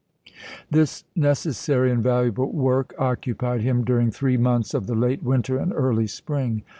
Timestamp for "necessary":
1.15-1.91